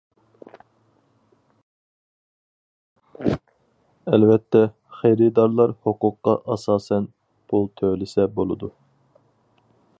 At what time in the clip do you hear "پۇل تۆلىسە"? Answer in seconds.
7.53-8.31